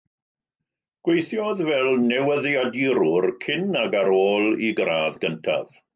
[1.07, 5.81] Gweithiodd fel newyddiadurwr cyn ac ar ôl ei gradd gyntaf.